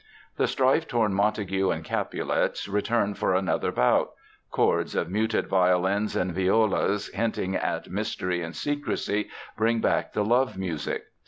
The 0.37 0.47
strife 0.47 0.87
torn 0.87 1.13
Montagues 1.13 1.71
and 1.71 1.83
Capulets 1.83 2.67
return 2.67 3.13
for 3.13 3.35
another 3.35 3.71
bout. 3.71 4.09
Chords 4.49 4.95
of 4.95 5.11
muted 5.11 5.45
violins 5.45 6.15
and 6.15 6.33
violas 6.33 7.09
hinting 7.09 7.55
at 7.55 7.87
mystery 7.87 8.41
and 8.41 8.55
secrecy 8.55 9.29
bring 9.55 9.79
back 9.79 10.13
the 10.13 10.25
love 10.25 10.57
music. 10.57 11.03